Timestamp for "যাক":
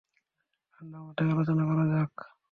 1.91-2.13